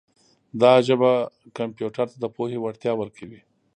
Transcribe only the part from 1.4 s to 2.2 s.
کمپیوټر ته